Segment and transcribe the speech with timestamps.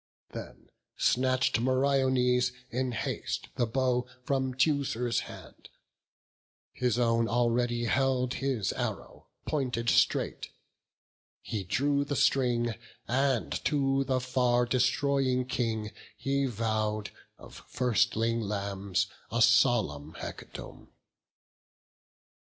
[0.31, 5.69] Then snatch'd Meriones in haste the bow From Teucer's hand;
[6.73, 10.49] his own already held His arrow, pointed straight;
[11.39, 12.73] he drew the string,
[13.07, 20.87] And to the far destroying King he vow'd Of firstling lambs a solemn hecatomb.